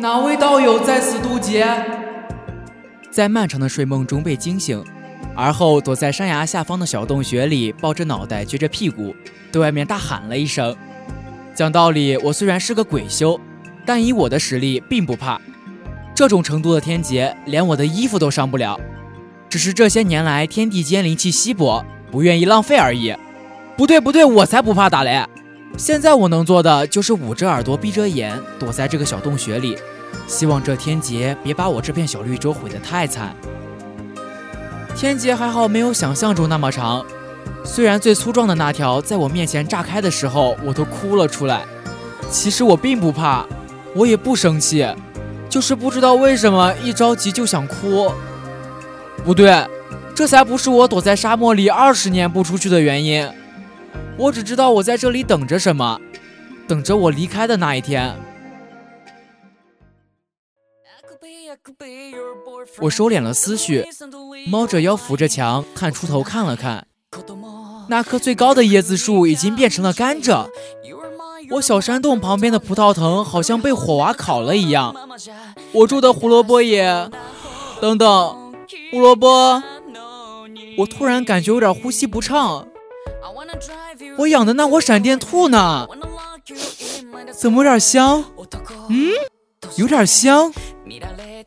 [0.00, 1.66] 哪位道友在此渡劫？
[3.10, 4.80] 在漫长的睡梦中被惊醒，
[5.34, 9.12] 而后躲在山崖下方的小洞穴里，抱着脑袋撅着屁股，
[9.50, 10.76] 对外面大喊了一声。
[11.52, 13.40] 讲道理，我虽然是个鬼修，
[13.84, 15.40] 但以我的实力并不怕。
[16.14, 18.78] 这种程度的天劫，连我的衣服都伤不了。
[19.48, 23.12] 只是这些年来天地间灵气稀薄，不愿意浪费而已。
[23.76, 25.20] 不对不对，我才不怕打雷。
[25.78, 29.78] 现在我能做的就是捂着耳朵，闭着眼，躲在这个小洞穴里，
[30.26, 33.32] 希望这天劫别把我这片小绿洲毁得太惨。
[34.96, 37.06] 天劫还好没有想象中那么长，
[37.64, 41.62] 虽然最粗壮的那条在我面前炸开的时候，我都哭了出来。
[42.28, 43.46] 其实我并不怕，
[43.94, 44.84] 我也不生气，
[45.48, 48.10] 就是不知道为什么一着急就想哭。
[49.24, 49.64] 不对，
[50.12, 53.30] 这才不是我躲在沙漠里二十年不出去的原因。
[54.18, 56.00] 我只知道我在这里等着什么，
[56.66, 58.16] 等着我离开的那一天。
[62.80, 63.84] 我收敛了思绪，
[64.48, 66.88] 猫着腰扶着墙，探出头看了看，
[67.88, 70.48] 那棵最高的椰子树已经变成了甘蔗。
[71.52, 74.94] 我小山洞旁边的葡萄藤好像被火娃烤了一样。
[75.72, 77.08] 我住的胡萝卜也……
[77.80, 78.52] 等等，
[78.90, 79.62] 胡萝卜，
[80.78, 82.66] 我突然感觉有点呼吸不畅。
[84.18, 85.86] 我养的那窝闪电兔呢？
[87.32, 88.24] 怎么有点香？
[88.88, 89.12] 嗯，
[89.76, 90.52] 有点香。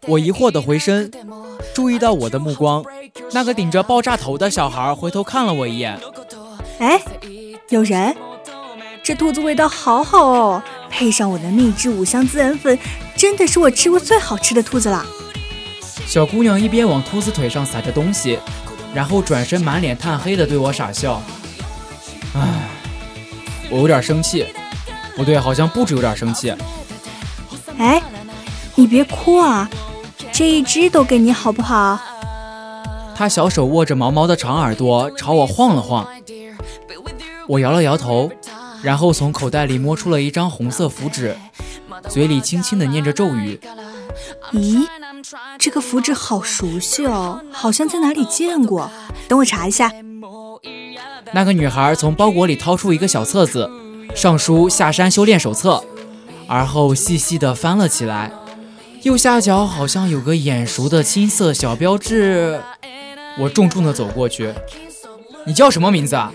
[0.08, 1.12] 我疑惑的回身，
[1.76, 2.82] 注意到我的目光，
[3.34, 6.00] 那个顶着爆炸头的小孩回头看了我一眼。
[6.80, 7.02] 哎，
[7.70, 8.16] 有人？
[9.04, 12.80] 这兔子味道好好哦，配上我的秘制五香孜然粉，
[13.18, 15.06] 真的是我吃过最好吃的兔子了。
[16.06, 18.40] 小姑娘一边往兔子腿上撒着东西，
[18.94, 21.22] 然后转身满脸炭黑的对我傻笑。
[23.72, 24.46] 唉，我有点生气，
[25.16, 26.54] 不对，好像不止有点生气。
[27.78, 28.04] 哎，
[28.76, 29.70] 你别哭啊，
[30.34, 31.98] 这一只都给你好不好？
[33.16, 36.06] 他小手握着毛毛的长耳朵朝我晃了晃，
[37.48, 38.30] 我摇了摇头，
[38.84, 41.36] 然后从口袋里摸出了一张红色符纸，
[42.10, 43.60] 嘴里轻轻的念着咒语。
[44.52, 44.86] 咦，
[45.58, 48.92] 这个符纸好熟悉哦，好像在哪里见过。
[49.30, 49.90] 等我查一下。
[51.34, 53.70] 那个女孩从包裹里掏出一个小册子，
[54.14, 55.82] 上书“下山修炼手册”，
[56.46, 58.32] 而后细细地翻了起来。
[59.04, 62.60] 右下角好像有个眼熟的青色小标志。
[63.40, 64.54] 我重重地走过去
[65.48, 66.34] ：“你叫什么名字啊？”“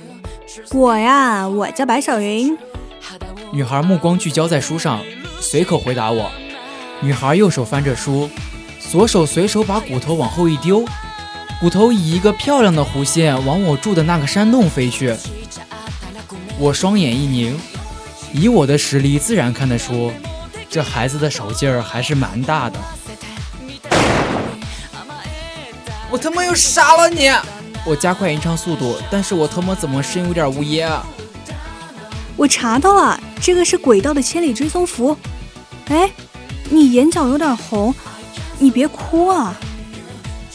[0.73, 2.57] 我呀，我叫白小云。”
[3.53, 5.01] 女孩目光聚焦在书上，
[5.41, 6.31] 随口回答我。
[7.01, 8.31] 女孩右手翻着书，
[8.81, 10.83] 左手随手把骨头往后一丢。
[11.59, 15.15] 骨头以一个漂亮的弧线往我住的那个山洞飞去，
[16.59, 17.59] 我双眼一凝，
[18.31, 20.13] 以我的实力自然看得出，
[20.69, 22.79] 这孩子的手劲儿还是蛮大的。
[26.11, 27.31] 我他妈又杀了你！
[27.87, 31.07] 我加快吟唱速度，但是我他妈怎么声音有点呜咽啊？
[32.37, 35.17] 我查到了，这个是鬼道的千里追踪符。
[35.89, 36.11] 哎，
[36.69, 37.95] 你眼角有点红，
[38.59, 39.55] 你别哭啊！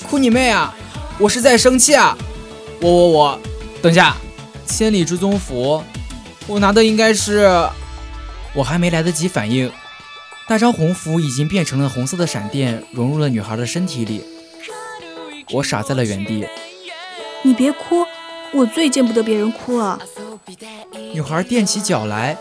[0.07, 0.75] 哭你妹啊！
[1.21, 2.18] 我是在生气啊！
[2.81, 3.39] 我我我，
[3.79, 4.18] 等下，
[4.65, 5.83] 千里追踪符，
[6.47, 7.47] 我拿的应该是……
[8.56, 9.71] 我还没来得及反应，
[10.47, 14.23] 那张红符已经变成了红色的闪电，融入了女孩的身体里。
[15.51, 16.47] 我傻在了原地。
[17.44, 18.03] 你别哭，
[18.51, 20.01] 我最见不得别人哭了。
[21.13, 22.35] 女孩踮起脚来，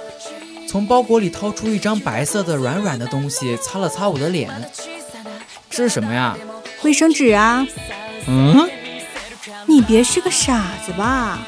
[0.66, 4.50] 从包裹里掏出一张白色的软软的东西，擦了擦我的脸。
[5.68, 6.34] 这是什么呀？
[6.82, 7.66] 卫生纸啊。
[8.26, 8.68] 嗯？
[9.66, 11.38] 你别是个傻子吧？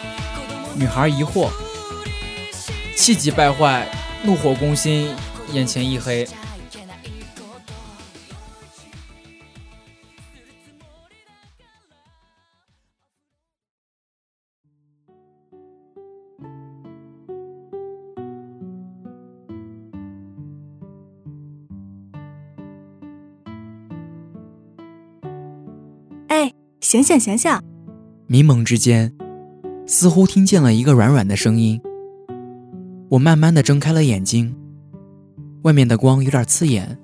[0.74, 1.50] 女孩疑惑，
[2.96, 3.86] 气急败坏，
[4.22, 5.14] 怒火攻心，
[5.52, 6.26] 眼前一黑。
[26.92, 27.50] 醒醒醒醒！
[28.26, 29.14] 迷蒙之间，
[29.86, 31.80] 似乎听见了一个软软的声音。
[33.08, 34.54] 我慢慢的睁开了眼睛，
[35.62, 36.98] 外面的光有点刺眼。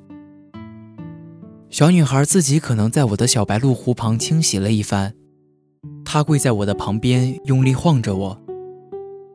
[1.70, 5.14] 小女孩自己可能在我的小白鹭湖旁清洗了一番，
[6.04, 8.38] 她跪在我的旁边，用力晃着我，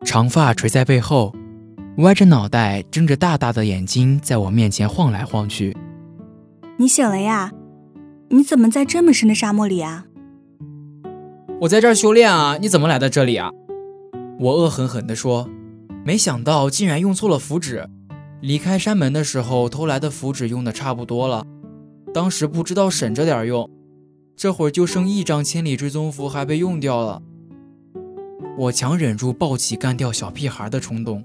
[0.05, 1.33] 长发垂在背后，
[1.97, 5.75] 歪着脑袋，睁着大大的眼睛，在我面前晃来晃去。
[6.77, 7.51] 你醒了呀？
[8.29, 10.05] 你怎么在这么深的沙漠里啊？
[11.63, 12.57] 我在这儿修炼啊！
[12.59, 13.49] 你怎么来到这里啊？
[14.37, 15.47] 我恶狠狠地说。
[16.05, 17.87] 没想到竟然用错了符纸，
[18.41, 21.45] 离开山门的时候偷来的符纸用的差不多了，
[22.13, 23.69] 当时不知道省着点用，
[24.35, 27.21] 这会儿就剩一张千里追踪符还被用掉了。
[28.57, 31.23] 我强忍住抱起干掉小屁孩的冲动。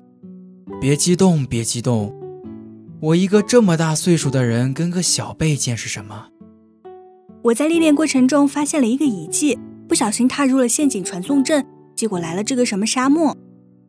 [0.80, 2.14] 别激动，别激动，
[3.00, 6.28] 我一个这么大岁数的人跟个小辈见识什么？
[7.42, 9.58] 我在历练过程中发现了一个遗迹。
[9.88, 13.34] 不小心踏入了陷阱传送阵，结果来了这个什么沙漠。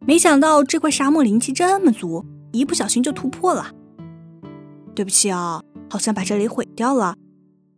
[0.07, 3.71] 没想到这块沙漠灵气这么足，一不小心就突破了。
[4.95, 7.15] 对不起啊，好像把这里毁掉了，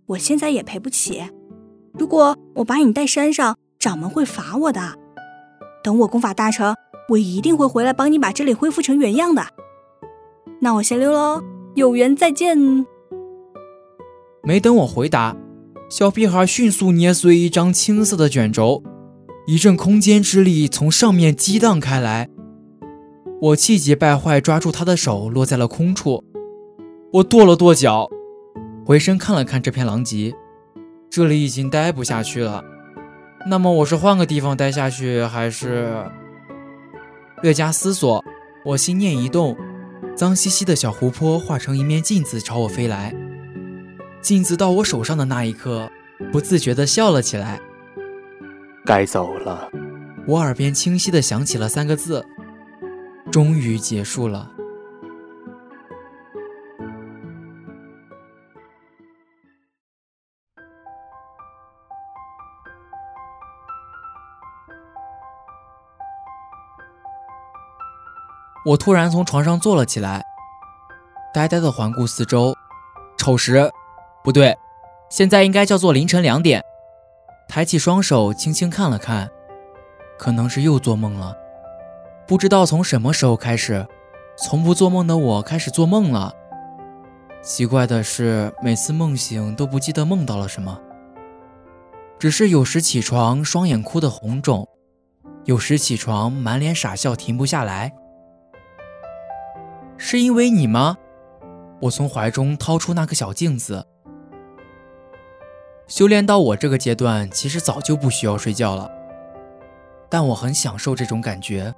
[0.05, 1.23] 我现在也赔不起。
[1.93, 4.79] 如果我把你带山上，掌门会罚我的。
[5.83, 6.75] 等我功法大成，
[7.09, 9.43] 我一定会回来帮你把这里恢复成原样的。
[10.59, 11.41] 那我先溜喽，
[11.73, 12.85] 有缘再见。
[14.43, 15.35] 没等我回答。
[15.91, 18.81] 小屁孩迅速捏碎一张青色的卷轴，
[19.45, 22.29] 一阵空间之力从上面激荡开来。
[23.41, 26.23] 我气急败坏，抓住他的手，落在了空处。
[27.11, 28.07] 我跺了跺脚，
[28.85, 30.33] 回身看了看这片狼藉，
[31.09, 32.63] 这里已经待不下去了。
[33.49, 36.09] 那么我是换个地方待下去，还是……
[37.43, 38.23] 略加思索，
[38.63, 39.57] 我心念一动，
[40.15, 43.13] 脏兮兮的小湖泊化成一面镜子朝我飞来。
[44.21, 45.89] 镜子到我手上的那一刻，
[46.31, 47.59] 不自觉地笑了起来。
[48.85, 49.69] 该走了。
[50.27, 52.23] 我耳边清晰地响起了三个字
[53.31, 54.51] ：“终于结束了。”
[68.63, 70.23] 我突然从床上坐了起来，
[71.33, 72.55] 呆呆地环顾四周，
[73.17, 73.71] 丑时。
[74.23, 74.55] 不对，
[75.09, 76.63] 现在应该叫做凌晨两点。
[77.47, 79.29] 抬起双手，轻轻看了看，
[80.17, 81.35] 可能是又做梦了。
[82.27, 83.85] 不知道从什么时候开始，
[84.37, 86.33] 从不做梦的我开始做梦了。
[87.41, 90.79] 奇怪的是，每次梦醒都不记得梦到了什么，
[92.19, 94.69] 只是有时起床双眼哭得红肿，
[95.45, 97.91] 有时起床满脸傻笑停不下来。
[99.97, 100.95] 是因为你吗？
[101.81, 103.87] 我从怀中掏出那个小镜子。
[105.91, 108.89] 修炼到我这个阶段，其实早就不需要睡觉了，
[110.09, 111.75] 但我很享受这种感觉。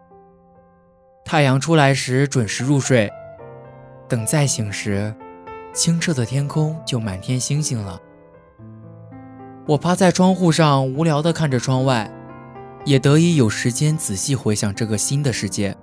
[1.25, 3.11] 太阳出来时准时入睡，
[4.07, 5.11] 等再醒时，
[5.73, 7.99] 清澈的天空就满天星星了。
[9.65, 12.11] 我趴在窗户上，无聊地看着窗外，
[12.85, 15.75] 也得以有时间仔细回想这个新的世界。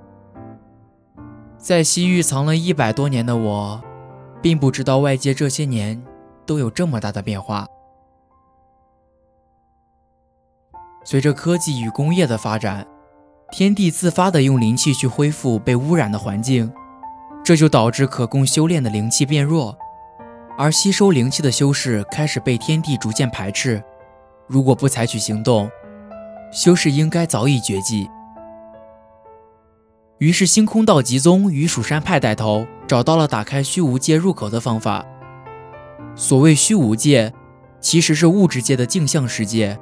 [1.58, 3.82] 在西域藏了一百多年的我，
[4.40, 6.00] 并不知道外界这些年
[6.46, 7.66] 都有这么大的变化。
[11.04, 12.86] 随着科技与工业的发展，
[13.50, 16.70] 天地自发地用灵气去恢复被污染的环境，
[17.42, 19.76] 这就导致可供修炼的灵气变弱，
[20.56, 23.82] 而吸收灵气的修士开始被天地逐渐排斥。
[24.46, 25.70] 如果不采取行动，
[26.52, 28.08] 修士应该早已绝迹。
[30.18, 35.04] 于是星空道集宗与蜀山派带头，找到了打开虚无界入口的方法。
[36.14, 37.32] 所谓虚无界，
[37.80, 39.78] 其实是物质界的镜像世界。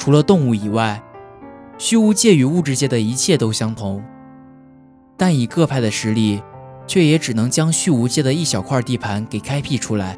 [0.00, 1.00] 除了动物以外，
[1.76, 4.02] 虚无界与物质界的一切都相同，
[5.14, 6.42] 但以各派的实力，
[6.86, 10.16] 却也只能将虚无界的一小块地盘给开辟出来。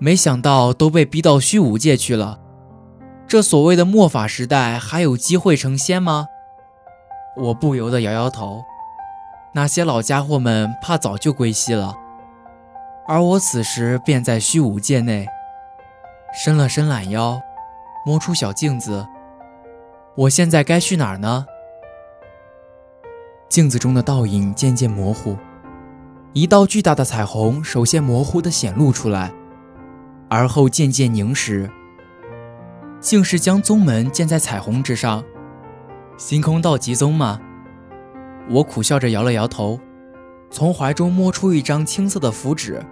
[0.00, 2.40] 没想到都被逼到虚无界去了，
[3.28, 6.26] 这所谓的末法时代还有机会成仙吗？
[7.36, 8.64] 我不由得摇摇头。
[9.54, 11.94] 那些老家伙们怕早就归西了，
[13.06, 15.28] 而我此时便在虚无界内，
[16.34, 17.40] 伸了伸懒腰，
[18.04, 19.06] 摸出小镜子。
[20.14, 21.46] 我现在该去哪儿呢？
[23.48, 25.36] 镜子中的倒影渐渐模糊，
[26.32, 29.32] 一道巨大的彩虹首先模糊地显露出来。
[30.28, 31.70] 而后渐渐凝实，
[33.00, 35.22] 竟是将宗门建在彩虹之上。
[36.16, 37.38] 星空道极宗吗？
[38.48, 39.78] 我苦笑着摇了摇头，
[40.50, 42.82] 从怀中摸出一张青色的符纸，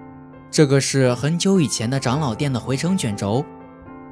[0.50, 3.42] 这个是很久以前的长老殿的回程卷轴，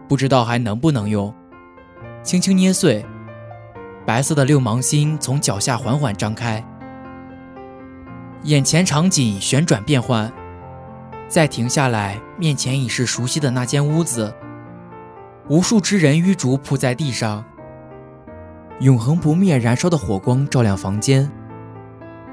[0.08, 1.32] 不知道还能不能用。
[2.22, 3.04] 轻轻捏碎，
[4.06, 6.64] 白色的六芒星从脚下缓缓张开，
[8.42, 10.32] 眼前场景旋转变换。
[11.28, 14.34] 再停下来，面前已是熟悉的那间屋子。
[15.48, 17.44] 无数只人鱼烛铺在地上，
[18.80, 21.30] 永恒不灭、燃烧的火光照亮房间。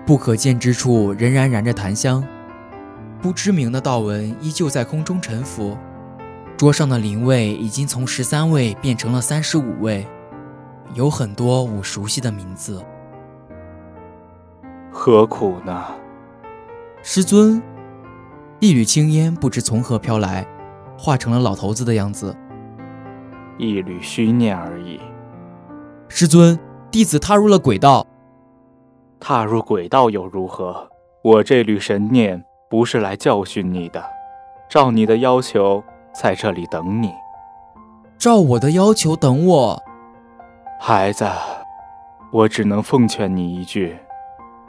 [0.06, 2.26] 不可见之处仍然燃着檀香，
[3.22, 5.78] 不知名的道纹依旧在空中沉浮。
[6.58, 10.08] 桌上的灵位已经从十三位变成了三十五位，
[10.94, 12.82] 有很多我熟悉的名字。
[14.90, 15.84] 何苦呢，
[17.04, 17.62] 师尊？
[18.62, 20.48] 一缕青烟不知从何飘来，
[20.98, 22.34] 化成了老头子的样子。
[23.58, 25.02] 一缕虚念而已。
[26.08, 26.58] 师尊，
[26.90, 28.08] 弟子踏入了鬼道。
[29.20, 30.90] 踏入鬼道又如何？
[31.22, 34.02] 我这缕神念不是来教训你的，
[34.70, 35.84] 照你的要求
[36.20, 37.14] 在这里等你。
[38.18, 39.84] 照我的要求等我，
[40.80, 41.30] 孩子，
[42.32, 44.00] 我只能奉劝你一句：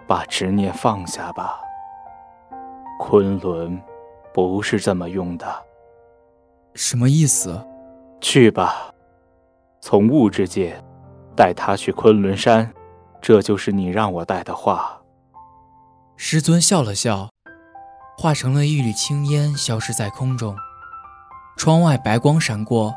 [0.06, 1.60] 把执念放下吧。
[2.98, 3.80] 昆仑
[4.34, 5.46] 不是这么用的，
[6.74, 7.64] 什么意思？
[8.20, 8.90] 去吧，
[9.80, 10.82] 从物质界
[11.36, 12.70] 带他去昆仑山，
[13.20, 15.00] 这就是你让我带的话。
[16.16, 17.28] 师尊笑了笑，
[18.18, 20.56] 化成了一缕青烟，消失在空中。
[21.56, 22.94] 窗外白光闪过，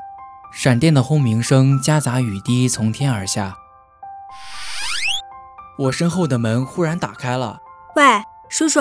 [0.53, 3.55] 闪电的轰鸣声夹杂雨滴从天而下。
[5.77, 7.59] 我身后的门忽然打开了。
[7.95, 8.03] 喂，
[8.49, 8.79] 叔叔。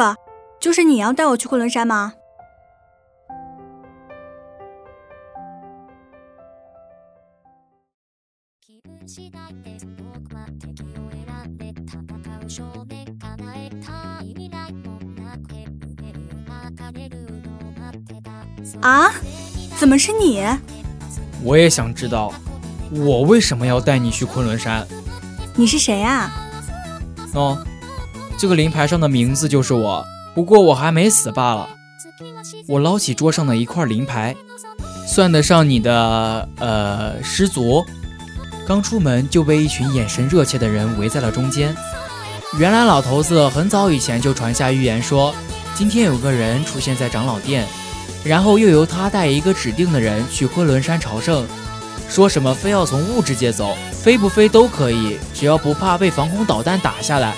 [0.60, 2.14] 就是你要带我去昆仑山吗？
[18.82, 19.10] 啊？
[19.78, 20.44] 怎么是你？
[21.44, 22.34] 我也想知道，
[22.90, 24.84] 我为什么要带你去昆仑山？
[25.54, 26.34] 你是谁啊？
[27.32, 27.64] 哦，
[28.36, 30.04] 这个灵牌上的名字就是我。
[30.34, 31.68] 不过我还没死罢了。
[32.66, 34.34] 我捞起桌上的一块灵牌，
[35.06, 37.84] 算得上你的呃师祖。
[38.66, 41.72] 刚出门就被一群眼神热切的人围在了中间。
[42.58, 45.32] 原来老头子很早以前就传下预言，说
[45.76, 47.64] 今天有个人出现在长老殿，
[48.28, 51.46] 然后又由他带一个指定的人去昆仑山朝圣，
[52.10, 57.32] 说什么非要从物质界走，飞不飞都可以，只要不怕被防空导弹打下来。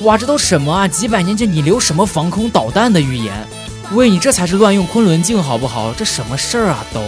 [0.00, 0.88] 哇，这都什么啊？
[0.88, 3.46] 几百年前你留什么防空导弹的预言？
[3.92, 5.92] 喂，你这才是乱用昆仑镜好不好？
[5.92, 7.02] 这什么事儿啊都！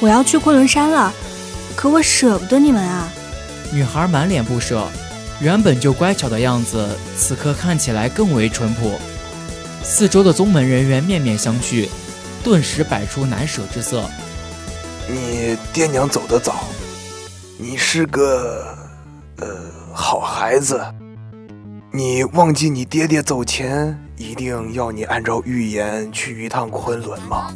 [0.00, 1.12] 我要去昆仑山了，
[1.76, 3.08] 可我舍不得你们啊！
[3.70, 4.84] 女孩满脸不舍，
[5.38, 8.98] 原本就乖巧的样子，此刻看起来更为淳朴。
[9.84, 11.88] 四周的宗门人员面面相觑，
[12.42, 14.02] 顿时摆出难舍之色。
[15.08, 16.64] 你爹娘走得早，
[17.58, 18.74] 你是个
[19.36, 19.46] 呃
[19.92, 20.82] 好孩子。
[21.92, 27.52] 你忘记你爹爹走前一定要你按照预言去一趟昆仑吗？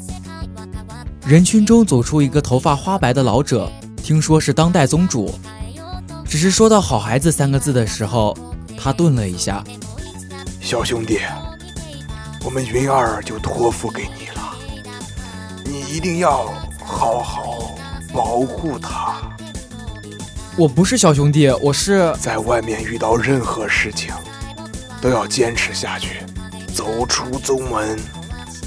[1.27, 5.35] 人群中走出一个头发花白的老者，听说是当代宗主。
[6.29, 8.37] 只是说到“好孩子”三个字的时候，
[8.79, 9.65] 他顿了一下。
[10.61, 11.21] 小兄弟，
[12.45, 14.57] 我们云儿就托付给你了，
[15.65, 16.47] 你一定要
[16.85, 17.77] 好好
[18.13, 19.17] 保护她。
[20.57, 24.13] 我不是小兄弟，我是在外面遇到任何事情。
[25.01, 26.25] 都要坚持下去，
[26.75, 27.97] 走出宗门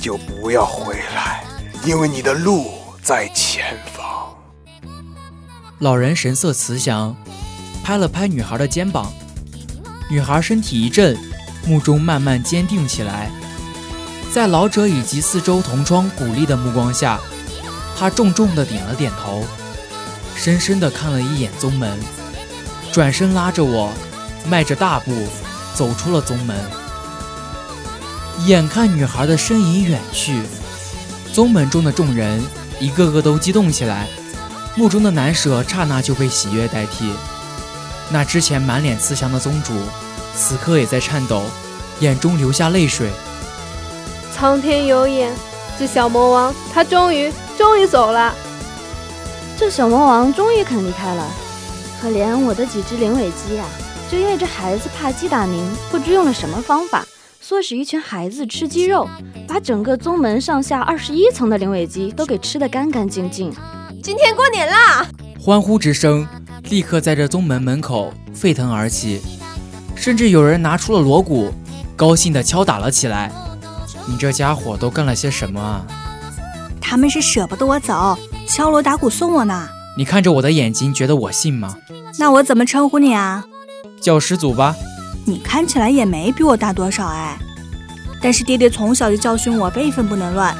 [0.01, 1.43] 就不要回来，
[1.83, 2.71] 因为你的路
[3.03, 4.33] 在前方。
[5.79, 7.13] 老人神色慈祥，
[7.83, 9.11] 拍了拍女孩的肩膀，
[10.09, 11.17] 女孩身体一震，
[11.65, 13.29] 目中慢慢坚定起来。
[14.33, 17.19] 在老者以及四周同窗鼓励的目光下，
[17.99, 19.43] 他重重的点了点头。
[20.37, 21.99] 深深的看了一眼宗门，
[22.93, 23.91] 转身拉着我，
[24.47, 25.27] 迈着大步
[25.75, 26.57] 走出了宗门。
[28.45, 30.41] 眼看女孩的身影远去，
[31.33, 32.41] 宗门中的众人
[32.79, 34.07] 一个个都激动起来，
[34.75, 37.11] 目中的难舍刹那就被喜悦代替。
[38.09, 39.73] 那之前满脸慈祥的宗主，
[40.33, 41.43] 此刻也在颤抖，
[41.99, 43.11] 眼中流下泪水。
[44.41, 45.31] 苍天有眼，
[45.77, 48.33] 这小魔王他终于终于走了。
[49.55, 51.29] 这小魔王终于肯离开了，
[52.01, 53.63] 可怜我的几只灵尾鸡呀！
[54.11, 57.05] 就因为这孩子怕鸡打鸣，不知用了什么方法，
[57.47, 59.07] 唆使一群孩子吃鸡肉，
[59.47, 63.53] 把整个宗门上下二十一层的灵尾鸡都给吃得干干净净。
[64.01, 65.05] 今天过年啦！
[65.39, 66.27] 欢呼之声
[66.63, 69.21] 立刻在这宗门门口沸腾而起，
[69.95, 71.53] 甚至有人拿出了锣鼓，
[71.95, 73.31] 高兴地敲打了起来。
[74.07, 75.85] 你这家伙都干了些什么啊？
[76.79, 78.17] 他们是舍不得我走。
[78.47, 81.77] 敲锣打鼓送我呢，你看着我的眼睛，觉得我信吗？
[82.19, 83.45] 那我怎么称呼你啊？
[84.01, 84.75] 叫师祖吧。
[85.25, 87.37] 你看起来也没比我大多少哎，
[88.21, 90.53] 但是爹爹从小就教训我辈分不能乱，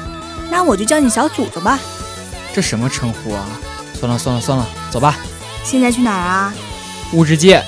[0.50, 1.78] 那我就叫你小祖宗吧。
[2.54, 3.44] 这什么称呼啊？
[3.94, 5.16] 算了算了算了，走吧。
[5.64, 6.54] 现在去哪儿啊？
[7.12, 7.62] 物质界。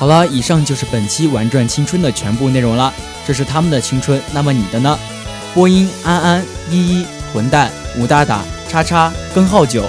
[0.00, 2.90] 好了，以上就是本期《玩转青春》的全部内容了。
[3.26, 4.98] 这是他们的青春，那么你的呢？
[5.52, 9.86] 播音：安安、依依、混蛋、武大大、叉叉、根号九、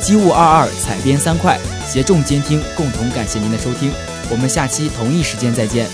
[0.00, 3.90] 机务二二、彩编三块，协众监听，共同感谢您的收听。
[4.30, 5.88] 我们下期同一时间再见。